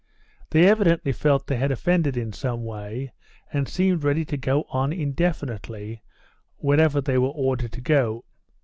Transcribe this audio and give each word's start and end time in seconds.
They 0.49 0.67
evidently 0.67 1.11
felt 1.11 1.45
they 1.45 1.57
had 1.57 1.69
offended 1.71 2.17
in 2.17 2.33
some 2.33 2.63
way, 2.65 3.13
and 3.53 3.69
seemed 3.69 4.03
ready 4.03 4.25
to 4.25 4.35
go 4.35 4.63
on 4.69 4.91
indefinitely 4.91 6.01
wherever 6.57 7.01
they 7.01 7.19
were 7.19 7.27
ordered 7.27 7.73
to 7.73 7.81
go. 7.81 8.25